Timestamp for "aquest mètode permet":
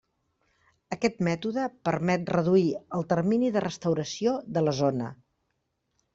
0.95-2.31